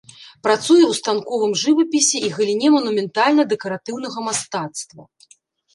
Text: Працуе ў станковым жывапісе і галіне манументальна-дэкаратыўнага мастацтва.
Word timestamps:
Працуе 0.45 0.85
ў 0.87 0.93
станковым 0.99 1.53
жывапісе 1.65 2.17
і 2.29 2.33
галіне 2.39 2.69
манументальна-дэкаратыўнага 2.77 4.19
мастацтва. 4.31 5.03